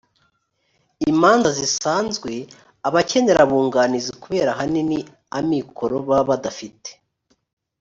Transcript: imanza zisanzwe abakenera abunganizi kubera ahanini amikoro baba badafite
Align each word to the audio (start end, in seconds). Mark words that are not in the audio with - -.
imanza 1.11 1.49
zisanzwe 1.59 2.31
abakenera 2.87 3.39
abunganizi 3.45 4.11
kubera 4.23 4.49
ahanini 4.53 4.97
amikoro 5.39 5.95
baba 6.07 6.25
badafite 6.29 6.89